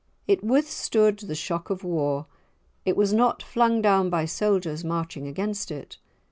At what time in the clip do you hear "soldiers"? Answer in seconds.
4.25-4.83